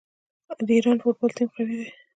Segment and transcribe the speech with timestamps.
[0.65, 1.89] د ایران فوټبال ټیم قوي دی.